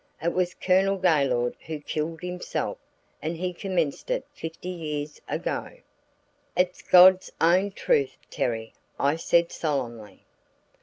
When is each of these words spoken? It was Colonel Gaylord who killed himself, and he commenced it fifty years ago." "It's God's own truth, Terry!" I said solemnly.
It 0.19 0.33
was 0.33 0.55
Colonel 0.55 0.97
Gaylord 0.97 1.55
who 1.67 1.79
killed 1.79 2.21
himself, 2.21 2.79
and 3.21 3.37
he 3.37 3.53
commenced 3.53 4.09
it 4.09 4.25
fifty 4.33 4.69
years 4.69 5.21
ago." 5.29 5.77
"It's 6.57 6.81
God's 6.81 7.31
own 7.39 7.69
truth, 7.69 8.17
Terry!" 8.31 8.73
I 8.99 9.15
said 9.15 9.51
solemnly. 9.51 10.25